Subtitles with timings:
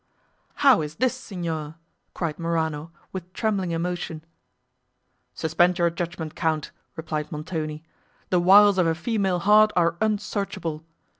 [0.65, 1.75] "How is this, Signor?"
[2.15, 4.23] cried Morano, with trembling emotion.
[5.35, 7.83] "Suspend your judgment, Count," replied Montoni,
[8.31, 10.83] "the wiles of a female heart are unsearchable.